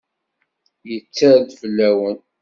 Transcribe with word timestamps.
Yetter-d 0.89 1.49
fell-awen. 1.61 2.17